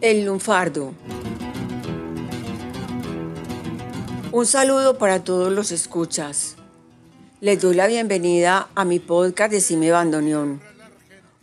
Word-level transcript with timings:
El 0.00 0.26
lunfardo. 0.26 0.94
Un 4.30 4.46
saludo 4.46 4.96
para 4.96 5.24
todos 5.24 5.50
los 5.50 5.72
escuchas. 5.72 6.54
Les 7.40 7.60
doy 7.60 7.74
la 7.74 7.88
bienvenida 7.88 8.68
a 8.76 8.84
mi 8.84 9.00
podcast 9.00 9.50
de 9.50 9.60
Cime 9.60 9.90
Bandoneón, 9.90 10.62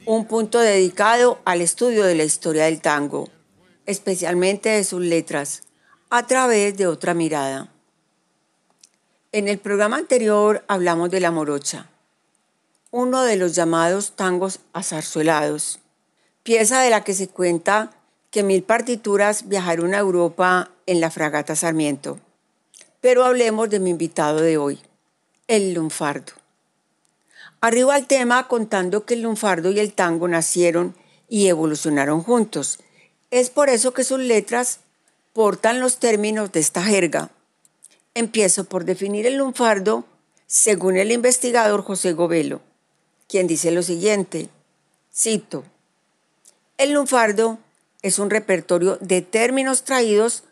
un 0.05 0.25
punto 0.25 0.59
dedicado 0.59 1.41
al 1.43 1.59
estudio 1.59 2.05
de 2.05 2.15
la 2.15 2.23
historia 2.23 2.63
del 2.63 2.79
tango, 2.79 3.27
especialmente 3.85 4.69
de 4.69 4.85
sus 4.85 5.01
letras, 5.01 5.63
a 6.09 6.25
través 6.25 6.77
de 6.77 6.87
otra 6.87 7.13
mirada. 7.13 7.73
En 9.33 9.49
el 9.49 9.57
programa 9.57 9.97
anterior 9.97 10.63
hablamos 10.69 11.11
de 11.11 11.19
la 11.19 11.31
morocha, 11.31 11.89
uno 12.89 13.21
de 13.23 13.35
los 13.35 13.53
llamados 13.53 14.13
tangos 14.15 14.61
azarzuelados, 14.71 15.79
pieza 16.43 16.79
de 16.79 16.89
la 16.89 17.03
que 17.03 17.13
se 17.13 17.27
cuenta 17.27 17.91
que 18.35 18.43
mil 18.43 18.63
partituras 18.63 19.47
viajaron 19.47 19.93
a 19.93 19.99
Europa 19.99 20.69
en 20.87 20.99
la 20.99 21.09
fragata 21.09 21.55
Sarmiento. 21.55 22.19
Pero 22.99 23.23
hablemos 23.23 23.69
de 23.69 23.79
mi 23.79 23.91
invitado 23.91 24.41
de 24.41 24.57
hoy, 24.57 24.77
el 25.47 25.73
lunfardo. 25.73 26.33
Arriba 27.61 27.95
al 27.95 28.07
tema 28.07 28.49
contando 28.49 29.05
que 29.05 29.13
el 29.13 29.21
lunfardo 29.21 29.71
y 29.71 29.79
el 29.79 29.93
tango 29.93 30.27
nacieron 30.27 30.97
y 31.29 31.47
evolucionaron 31.47 32.23
juntos. 32.23 32.79
Es 33.31 33.49
por 33.49 33.69
eso 33.69 33.93
que 33.93 34.03
sus 34.03 34.19
letras 34.19 34.81
portan 35.31 35.79
los 35.79 35.99
términos 35.99 36.51
de 36.51 36.59
esta 36.59 36.83
jerga. 36.83 37.29
Empiezo 38.15 38.65
por 38.65 38.83
definir 38.83 39.25
el 39.27 39.37
lunfardo 39.37 40.03
según 40.45 40.97
el 40.97 41.13
investigador 41.13 41.83
José 41.83 42.11
Govelo, 42.11 42.59
quien 43.29 43.47
dice 43.47 43.71
lo 43.71 43.81
siguiente, 43.81 44.49
cito, 45.13 45.63
el 46.77 46.91
lunfardo 46.91 47.59
es 48.05 48.19
un 48.19 48.29
repertorio 48.29 48.99
de 49.01 49.23
términos 49.23 49.83
traídos 49.83 50.43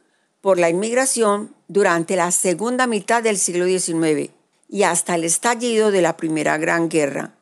por 0.42 0.58
la 0.58 0.72
inmigración 0.72 1.54
durante 1.68 2.16
la 2.16 2.32
segunda 2.32 2.88
mitad 2.88 3.22
del 3.22 3.38
siglo 3.38 3.66
XIX 3.68 4.32
y 4.68 4.82
hasta 4.82 5.14
el 5.14 5.24
estallido 5.24 5.92
de 5.92 6.02
la 6.02 6.18
Primera 6.18 6.58
Gran 6.58 6.90
Guerra, 6.90 7.36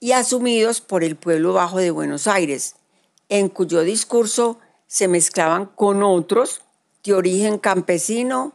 y 0.00 0.12
asumidos 0.12 0.80
por 0.80 1.04
el 1.04 1.14
pueblo 1.14 1.52
bajo 1.52 1.76
de 1.76 1.90
Buenos 1.90 2.26
Aires, 2.26 2.76
en 3.28 3.50
cuyo 3.50 3.82
discurso 3.82 4.60
se 4.86 5.08
mezclaban 5.08 5.66
con 5.66 6.02
otros 6.02 6.62
de 7.04 7.12
origen 7.12 7.58
campesino 7.58 8.54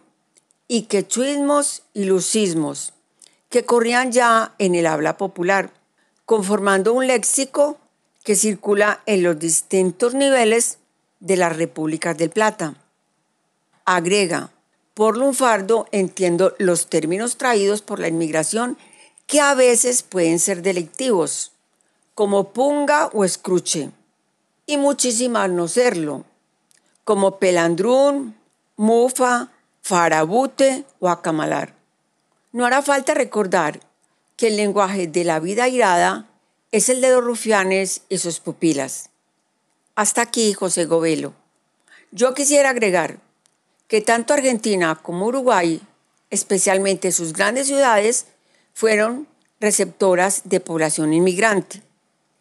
y 0.68 0.84
quechuismos 0.84 1.84
y 1.94 2.06
lucismos 2.06 2.94
que 3.50 3.64
corrían 3.64 4.12
ya 4.12 4.56
en 4.58 4.74
el 4.74 4.88
habla 4.88 5.18
popular, 5.18 5.72
conformando 6.26 6.94
un 6.94 7.06
léxico 7.06 7.78
que 8.24 8.36
circula 8.36 9.02
en 9.06 9.22
los 9.24 9.38
distintos 9.38 10.14
niveles 10.14 10.80
de 11.20 11.38
las 11.38 11.56
repúblicas 11.56 12.18
del 12.18 12.30
Plata. 12.30 12.76
Agrega, 13.86 14.52
por 14.94 15.18
lunfardo 15.18 15.88
entiendo 15.92 16.56
los 16.58 16.88
términos 16.88 17.38
traídos 17.38 17.82
por 17.82 18.00
la 18.00 18.08
inmigración 18.08 18.78
que 19.28 19.42
a 19.42 19.54
veces 19.56 20.04
pueden 20.04 20.40
ser 20.40 20.62
delictivos, 20.62 21.52
como 22.16 22.50
punga 22.50 23.08
o 23.08 23.26
escruche, 23.26 23.92
y 24.66 24.78
muchísimas 24.78 25.50
no 25.50 25.68
serlo, 25.68 26.26
como 27.04 27.40
pelandrún, 27.40 28.36
mufa, 28.78 29.52
farabute 29.82 30.86
o 31.00 31.10
acamalar. 31.10 31.74
No 32.52 32.66
hará 32.66 32.82
falta 32.82 33.14
recordar 33.14 33.80
que 34.38 34.48
el 34.48 34.58
lenguaje 34.58 35.08
de 35.08 35.24
la 35.24 35.40
vida 35.40 35.68
irada 35.68 36.28
es 36.74 36.90
el 36.90 37.02
de 37.02 37.12
los 37.12 37.24
rufianes 37.24 38.02
y 38.10 38.18
sus 38.18 38.40
pupilas. 38.40 39.12
Hasta 39.94 40.24
aquí 40.24 40.54
José 40.54 40.86
Govelo. 40.86 41.36
Yo 42.12 42.34
quisiera 42.34 42.72
agregar 42.72 43.20
que 43.88 44.02
tanto 44.02 44.34
Argentina 44.34 45.00
como 45.00 45.28
Uruguay, 45.28 45.80
especialmente 46.32 47.12
sus 47.12 47.34
grandes 47.34 47.68
ciudades, 47.68 48.26
fueron 48.74 49.28
receptoras 49.60 50.42
de 50.46 50.60
población 50.60 51.14
inmigrante. 51.14 51.84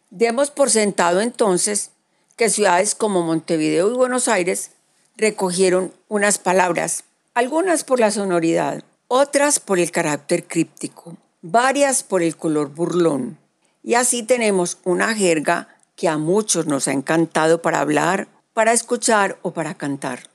Demos 0.09 0.49
por 0.49 0.71
sentado 0.71 1.21
entonces 1.21 1.91
que 2.35 2.49
ciudades 2.49 2.95
como 2.95 3.21
Montevideo 3.21 3.91
y 3.91 3.93
Buenos 3.93 4.27
Aires 4.27 4.71
recogieron 5.15 5.93
unas 6.07 6.39
palabras, 6.39 7.03
algunas 7.35 7.83
por 7.83 7.99
la 7.99 8.09
sonoridad, 8.09 8.83
otras 9.09 9.59
por 9.59 9.77
el 9.77 9.91
carácter 9.91 10.47
críptico, 10.47 11.17
varias 11.43 12.01
por 12.01 12.23
el 12.23 12.35
color 12.35 12.69
burlón. 12.69 13.42
Y 13.83 13.95
así 13.95 14.23
tenemos 14.23 14.77
una 14.85 15.13
jerga 15.13 15.67
que 15.95 16.07
a 16.07 16.17
muchos 16.17 16.65
nos 16.65 16.87
ha 16.87 16.93
encantado 16.93 17.61
para 17.61 17.81
hablar, 17.81 18.27
para 18.53 18.71
escuchar 18.71 19.37
o 19.41 19.51
para 19.51 19.75
cantar. 19.75 20.29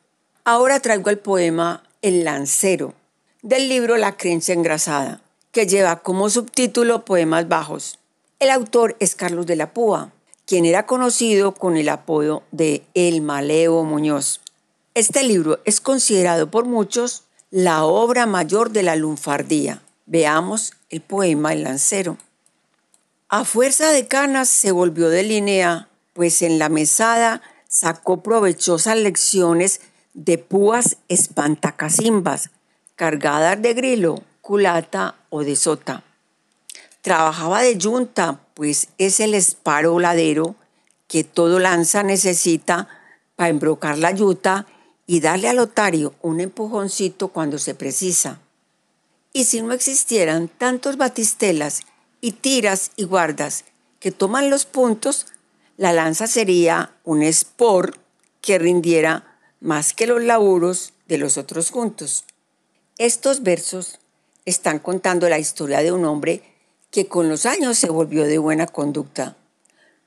Ahora 0.45 0.81
traigo 0.81 1.11
el 1.11 1.19
poema 1.19 1.83
El 2.03 2.25
Lancero, 2.25 2.95
del 3.43 3.69
libro 3.69 3.97
La 3.97 4.17
Creencia 4.17 4.55
Engrasada, 4.55 5.21
que 5.51 5.67
lleva 5.67 6.01
como 6.01 6.31
subtítulo 6.31 7.05
Poemas 7.05 7.49
Bajos. 7.49 7.99
El 8.39 8.51
autor 8.51 8.97
es 9.01 9.15
Carlos 9.15 9.47
de 9.47 9.57
la 9.57 9.73
Púa, 9.73 10.13
quien 10.47 10.65
era 10.65 10.87
conocido 10.87 11.55
con 11.55 11.77
el 11.77 11.89
apodo 11.89 12.43
de 12.53 12.85
El 12.95 13.21
Maleo 13.21 13.83
Muñoz. 13.85 14.41
Este 14.95 15.23
libro 15.23 15.61
es 15.65 15.81
considerado 15.81 16.51
por 16.51 16.65
muchos 16.65 17.25
la 17.51 17.85
obra 17.85 18.27
mayor 18.27 18.71
de 18.71 18.83
la 18.83 18.97
lunfardía. 18.97 19.83
Veamos 20.07 20.73
el 20.91 21.01
poema 21.01 21.53
El 21.53 21.65
Lancero. 21.65 22.17
A 23.31 23.45
fuerza 23.45 23.91
de 23.91 24.09
canas 24.09 24.49
se 24.49 24.73
volvió 24.73 25.11
de 25.11 25.23
línea, 25.23 25.91
pues 26.15 26.41
en 26.41 26.59
la 26.59 26.71
mesada 26.71 27.43
sacó 27.69 28.23
provechosas 28.23 28.97
lecciones 28.97 29.83
de 30.15 30.39
púas 30.39 30.97
espantacacimbas, 31.09 32.49
cargadas 32.97 33.61
de 33.61 33.75
grilo, 33.75 34.23
culata 34.41 35.15
o 35.29 35.45
de 35.45 35.57
sota. 35.57 36.05
Trabajaba 37.03 37.61
de 37.61 37.77
yunta, 37.77 38.41
pues 38.55 38.89
es 38.97 39.21
el 39.21 39.35
esparo 39.35 40.01
ladero 40.01 40.57
que 41.07 41.23
todo 41.23 41.59
lanza 41.59 42.03
necesita 42.03 42.89
para 43.37 43.51
embrocar 43.51 43.99
la 43.99 44.11
yuta 44.11 44.67
y 45.07 45.21
darle 45.21 45.51
al 45.51 45.59
otario 45.59 46.15
un 46.23 46.41
empujoncito 46.41 47.29
cuando 47.29 47.59
se 47.59 47.75
precisa. 47.75 48.41
Y 49.35 49.45
si 49.45 49.61
no 49.61 49.75
existieran 49.75 50.49
tantos 50.49 50.97
batistelas 50.97 51.83
y 52.21 52.33
tiras 52.33 52.93
y 52.97 53.05
guardas 53.05 53.65
que 54.01 54.13
toman 54.13 54.51
los 54.51 54.65
puntos, 54.65 55.27
la 55.77 55.93
lanza 55.93 56.27
sería 56.27 56.93
un 57.05 57.23
sport 57.23 57.97
que 58.41 58.59
rindiera 58.59 59.39
más 59.61 59.93
que 59.93 60.07
los 60.07 60.23
laburos 60.23 60.93
de 61.07 61.19
los 61.19 61.37
otros 61.37 61.71
juntos. 61.71 62.25
Estos 62.97 63.43
versos 63.43 63.99
están 64.45 64.79
contando 64.79 65.29
la 65.29 65.39
historia 65.39 65.81
de 65.83 65.93
un 65.93 66.05
hombre 66.05 66.43
que 66.91 67.07
con 67.07 67.29
los 67.29 67.47
años 67.47 67.79
se 67.79 67.91
volvió 67.91 68.25
de 68.25 68.39
buena 68.39 68.67
conducta, 68.67 69.37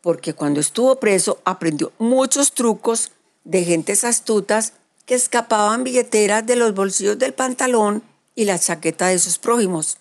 porque 0.02 0.34
cuando 0.34 0.60
estuvo 0.60 0.96
preso 0.96 1.40
aprendió 1.46 1.92
muchos 2.00 2.54
trucos 2.54 3.12
de 3.44 3.64
gentes 3.64 4.04
astutas 4.04 4.74
que 5.06 5.16
escapaban 5.16 5.84
billeteras 5.84 6.46
de 6.46 6.56
los 6.56 6.74
bolsillos 6.74 7.20
del 7.20 7.34
pantalón 7.34 8.04
y 8.36 8.46
la 8.46 8.58
chaqueta 8.58 9.08
de 9.08 9.20
sus 9.20 9.38
prójimos. 9.38 9.98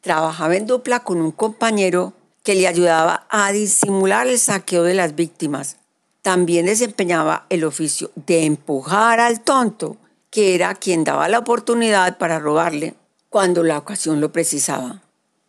Trabajaba 0.00 0.56
en 0.56 0.66
dupla 0.66 1.00
con 1.00 1.20
un 1.20 1.32
compañero 1.32 2.12
que 2.42 2.54
le 2.54 2.66
ayudaba 2.66 3.26
a 3.30 3.52
disimular 3.52 4.26
el 4.26 4.38
saqueo 4.38 4.82
de 4.84 4.94
las 4.94 5.14
víctimas. 5.14 5.76
También 6.22 6.66
desempeñaba 6.66 7.46
el 7.50 7.64
oficio 7.64 8.10
de 8.14 8.44
empujar 8.44 9.20
al 9.20 9.40
tonto, 9.40 9.96
que 10.30 10.54
era 10.54 10.74
quien 10.74 11.04
daba 11.04 11.28
la 11.28 11.38
oportunidad 11.38 12.18
para 12.18 12.38
robarle 12.38 12.94
cuando 13.28 13.62
la 13.62 13.78
ocasión 13.78 14.20
lo 14.20 14.32
precisaba. 14.32 15.02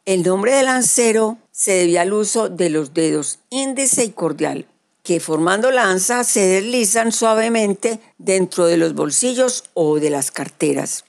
El 0.06 0.24
nombre 0.24 0.54
de 0.54 0.64
lancero 0.64 1.38
se 1.52 1.72
debía 1.72 2.02
al 2.02 2.14
uso 2.14 2.50
de 2.50 2.70
los 2.70 2.94
dedos 2.94 3.40
índice 3.50 4.04
y 4.04 4.10
cordial, 4.12 4.66
que 5.04 5.20
formando 5.20 5.72
lanza 5.72 6.24
se 6.24 6.42
deslizan 6.42 7.12
suavemente 7.12 8.00
dentro 8.18 8.66
de 8.66 8.78
los 8.78 8.94
bolsillos 8.94 9.64
o 9.74 10.00
de 10.00 10.10
las 10.10 10.32
carteras. 10.32 11.06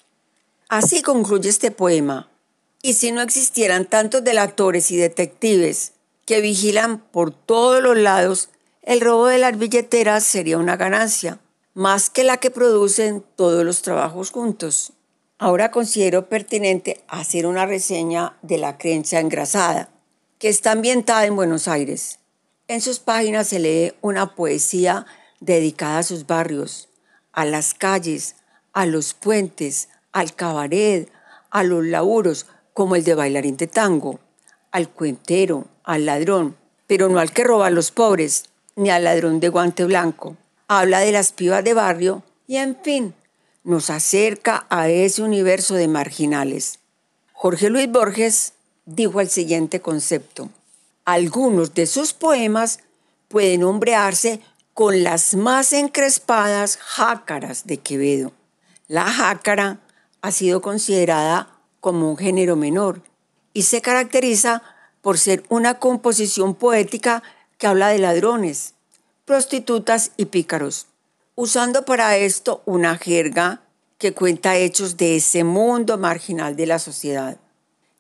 Así 0.69 1.03
concluye 1.03 1.49
este 1.49 1.71
poema, 1.71 2.30
y 2.83 2.95
si 2.95 3.13
no 3.13 3.21
existieran 3.21 3.85
tantos 3.85 4.25
delatores 4.25 4.91
y 4.91 4.97
detectives 4.97 5.93
que 6.25 6.41
vigilan 6.41 6.99
por 6.99 7.33
todos 7.33 7.83
los 7.83 7.97
lados, 7.97 8.51
el 8.83 9.01
robo 9.01 9.27
de 9.27 9.39
las 9.39 9.59
billeteras 9.59 10.25
sería 10.25 10.59
una 10.59 10.77
ganancia, 10.77 11.39
más 11.75 12.09
que 12.11 12.25
la 12.25 12.39
que 12.39 12.51
producen 12.51 13.25
todos 13.37 13.65
los 13.65 13.83
trabajos 13.83 14.31
juntos. 14.31 14.93
Ahora 15.39 15.71
considero 15.71 16.29
pertinente 16.29 17.03
hacer 17.09 17.47
una 17.47 17.67
reseña 17.67 18.37
de 18.43 18.59
La 18.59 18.79
creencia 18.79 19.21
engrasada, 19.21 19.91
que 20.39 20.49
está 20.49 20.73
ambientada 20.73 21.27
en 21.27 21.37
Buenos 21.37 21.69
Aires. 21.69 22.19
En 22.69 22.81
sus 22.81 22.99
páginas 22.99 23.49
se 23.49 23.59
lee 23.59 23.93
una 24.01 24.35
poesía 24.35 25.07
dedicada 25.41 25.99
a 25.99 26.03
sus 26.03 26.27
barrios, 26.27 26.89
a 27.33 27.45
las 27.45 27.75
calles, 27.75 28.37
a 28.73 28.87
los 28.87 29.15
puentes, 29.15 29.89
al 30.13 30.35
cabaret, 30.35 31.11
a 31.51 31.63
los 31.63 31.85
laburos, 31.85 32.47
como 32.75 32.97
el 32.97 33.05
de 33.05 33.15
bailarín 33.15 33.57
de 33.57 33.67
tango, 33.67 34.21
al 34.71 34.89
cuentero, 34.89 35.67
al 35.85 36.07
ladrón, 36.07 36.57
pero 36.87 37.09
no 37.09 37.19
al 37.19 37.33
que 37.33 37.45
roba 37.45 37.67
a 37.67 37.71
los 37.71 37.91
pobres, 37.91 38.45
ni 38.77 38.91
al 38.91 39.05
ladrón 39.05 39.41
de 39.41 39.49
guante 39.49 39.85
blanco. 39.85 40.37
habla 40.69 41.01
de 41.01 41.13
las 41.13 41.33
pibas 41.33 41.65
de 41.65 41.75
barrio 41.75 42.23
y 42.47 42.57
en 42.57 42.77
fin, 42.77 43.15
nos 43.65 43.91
acerca 43.91 44.67
a 44.71 44.89
ese 44.89 45.23
universo 45.23 45.75
de 45.75 45.89
marginales. 45.89 46.79
Jorge 47.33 47.71
Luis 47.71 47.91
Borges 47.91 48.53
dijo 48.87 49.21
el 49.21 49.29
siguiente 49.29 49.81
concepto. 49.81 50.51
Algunos 51.05 51.75
de 51.75 51.87
sus 51.87 52.13
poemas 52.13 52.81
pueden 53.29 53.65
hombrearse 53.65 54.41
con 54.75 55.03
las 55.03 55.35
más 55.35 55.73
encrespadas 55.73 56.77
jácaras 56.77 57.67
de 57.67 57.79
Quevedo. 57.79 58.33
La 58.89 59.05
jácara 59.05 59.79
ha 60.23 60.33
sido 60.33 60.61
considerada 60.61 61.60
como 61.81 62.11
un 62.11 62.17
género 62.17 62.57
menor 62.57 63.03
y 63.53 63.63
se 63.63 63.81
caracteriza 63.81 64.63
por 65.01 65.19
ser 65.19 65.45
una 65.49 65.79
composición 65.79 66.55
poética 66.55 67.23
que 67.59 67.67
habla 67.67 67.89
de 67.89 67.99
ladrones, 67.99 68.75
prostitutas 69.25 70.13
y 70.17 70.27
pícaros, 70.27 70.87
usando 71.35 71.85
para 71.85 72.17
esto 72.17 72.63
una 72.67 72.97
jerga 72.97 73.63
que 73.99 74.15
cuenta 74.15 74.57
hechos 74.57 74.97
de 74.97 75.17
ese 75.17 75.45
mundo 75.45 75.99
marginal 75.99 76.57
de 76.57 76.67
la 76.67 76.79
sociedad. 76.79 77.39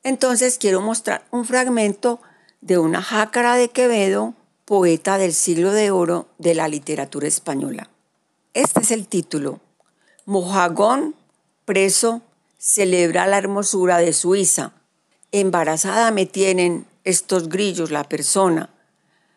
Entonces 0.02 0.56
quiero 0.58 0.80
mostrar 0.80 1.26
un 1.30 1.44
fragmento 1.44 2.20
de 2.60 2.78
una 2.78 3.02
jácara 3.02 3.56
de 3.56 3.68
Quevedo, 3.68 4.34
poeta 4.64 5.18
del 5.18 5.34
siglo 5.34 5.72
de 5.72 5.90
oro 5.90 6.28
de 6.38 6.54
la 6.54 6.68
literatura 6.68 7.28
española. 7.28 7.90
Este 8.54 8.80
es 8.80 8.90
el 8.90 9.06
título. 9.08 9.60
Mojagón, 10.24 11.14
preso, 11.64 12.22
celebra 12.60 13.26
la 13.26 13.38
hermosura 13.38 13.98
de 13.98 14.12
Suiza. 14.12 14.72
Embarazada 15.32 16.10
me 16.10 16.26
tienen 16.26 16.86
estos 17.04 17.48
grillos 17.48 17.90
la 17.90 18.04
persona, 18.04 18.68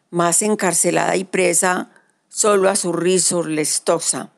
más 0.09 0.41
encarcelada 0.41 1.15
y 1.15 1.23
presa, 1.23 1.89
solo 2.27 2.69
a 2.69 2.75
su 2.75 2.91
riso 2.91 3.43
lestosa. 3.43 4.29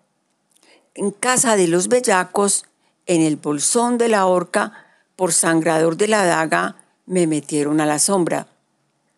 En 0.93 1.09
casa 1.11 1.55
de 1.55 1.67
los 1.67 1.87
bellacos, 1.87 2.65
en 3.07 3.21
el 3.21 3.37
bolsón 3.37 3.97
de 3.97 4.07
la 4.07 4.27
horca, 4.27 4.85
por 5.15 5.33
sangrador 5.33 5.97
de 5.97 6.07
la 6.07 6.23
daga, 6.23 6.75
me 7.07 7.25
metieron 7.25 7.81
a 7.81 7.85
la 7.85 7.97
sombra. 7.99 8.47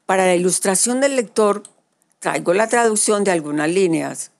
Para 0.05 0.25
la 0.25 0.35
ilustración 0.35 1.01
del 1.01 1.17
lector, 1.17 1.63
traigo 2.19 2.53
la 2.53 2.69
traducción 2.69 3.25
de 3.25 3.31
algunas 3.31 3.69
líneas. 3.69 4.31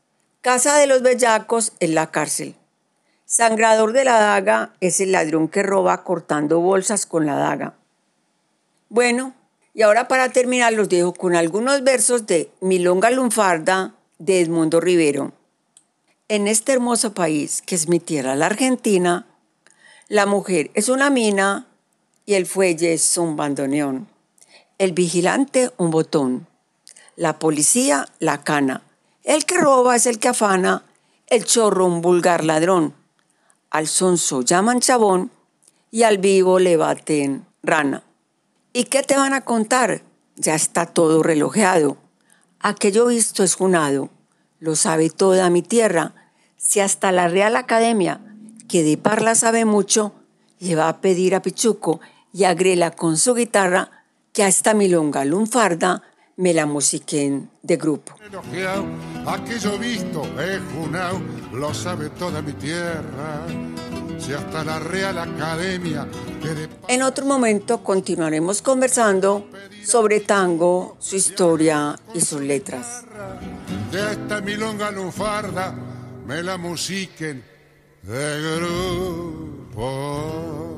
Casa 0.42 0.78
de 0.78 0.88
los 0.88 1.02
bellacos 1.02 1.74
es 1.80 1.90
la 1.90 2.12
cárcel. 2.12 2.56
Sangrador 3.30 3.92
de 3.92 4.06
la 4.06 4.22
daga 4.22 4.72
es 4.80 5.02
el 5.02 5.12
ladrón 5.12 5.50
que 5.50 5.62
roba 5.62 6.06
cortando 6.06 6.62
bolsas 6.62 7.06
con 7.06 7.26
la 7.26 7.36
daga. 7.36 7.74
Bueno, 8.88 9.34
y 9.74 9.82
ahora 9.82 10.08
para 10.08 10.30
terminar 10.30 10.72
los 10.72 10.88
dejo 10.88 11.14
con 11.14 11.36
algunos 11.36 11.84
versos 11.84 12.26
de 12.26 12.50
Milonga 12.62 13.12
Lunfarda 13.12 13.94
de 14.18 14.40
Edmundo 14.40 14.80
Rivero. 14.80 15.34
En 16.30 16.48
este 16.48 16.72
hermoso 16.72 17.14
país 17.14 17.62
que 17.66 17.76
es 17.76 17.90
mi 17.90 18.00
tierra, 18.00 18.38
la 18.38 18.46
Argentina, 18.46 19.26
la 20.08 20.26
mujer 20.26 20.72
es 20.74 20.88
una 20.88 21.10
mina 21.10 21.68
y 22.26 22.36
el 22.36 22.46
fuelle 22.46 22.94
es 22.94 23.18
un 23.18 23.36
bandoneón. 23.36 24.08
El 24.78 24.94
vigilante 24.94 25.72
un 25.76 25.92
botón, 25.92 26.48
la 27.18 27.40
policía 27.40 28.08
la 28.20 28.46
cana, 28.46 28.84
el 29.26 29.44
que 29.44 29.58
roba 29.58 29.98
es 29.98 30.06
el 30.06 30.18
que 30.18 30.30
afana, 30.30 30.86
el 31.28 31.44
chorro 31.44 31.86
un 31.88 32.02
vulgar 32.02 32.46
ladrón, 32.46 32.94
al 33.70 33.88
sonso 33.88 34.42
llaman 34.42 34.80
chabón 34.80 35.32
y 35.92 36.04
al 36.04 36.18
vivo 36.18 36.60
le 36.60 36.78
baten 36.78 37.46
rana. 37.64 38.04
¿Y 38.74 38.86
qué 38.86 39.04
te 39.04 39.16
van 39.16 39.34
a 39.34 39.42
contar? 39.42 40.04
Ya 40.36 40.56
está 40.56 40.86
todo 40.86 41.24
relojeado. 41.24 41.98
Aquello 42.60 43.08
visto 43.08 43.44
es 43.44 43.56
junado, 43.56 44.10
lo 44.60 44.76
sabe 44.76 45.10
toda 45.10 45.50
mi 45.50 45.62
tierra, 45.62 46.14
si 46.58 46.80
hasta 46.80 47.12
la 47.12 47.28
Real 47.28 47.56
Academia, 47.56 48.20
que 48.68 48.84
de 48.84 48.98
parla 48.98 49.36
sabe 49.36 49.66
mucho, 49.66 50.14
le 50.60 50.76
va 50.76 50.90
a 50.90 51.02
pedir 51.02 51.36
a 51.36 51.42
Pichuco 51.42 52.00
y 52.34 52.44
a 52.44 52.54
Grela 52.54 52.92
con 52.92 53.18
su 53.18 53.36
guitarra 53.36 54.04
que 54.34 54.44
a 54.44 54.48
esta 54.48 54.74
milonga 54.74 55.26
lunfarda 55.26 56.04
me 56.38 56.54
la 56.54 56.66
musiquen 56.66 57.50
de 57.62 57.78
grupo. 57.78 58.14
Aquello 59.26 59.78
visto 59.78 60.24
es 60.40 60.62
junao, 60.74 61.20
lo 61.54 61.74
sabe 61.74 62.10
toda 62.12 62.42
mi 62.42 62.54
tierra. 62.54 63.46
Si 64.20 64.34
hasta 64.34 64.64
la 64.64 64.80
Real 64.80 65.18
Academia. 65.18 66.08
En 66.88 67.02
otro 67.02 67.26
momento 67.26 67.84
continuaremos 67.84 68.62
conversando 68.62 69.48
sobre 69.84 70.22
tango, 70.22 70.96
su 71.00 71.16
historia 71.16 71.96
y 72.14 72.22
sus 72.22 72.42
letras. 72.42 73.04
De 73.92 74.12
esta 74.12 74.42
milonga 74.42 74.92
lunfarda 74.92 75.74
me 76.26 76.44
la 76.44 76.58
musiquen 76.58 77.44
de 78.04 78.58
grupo. 78.58 80.77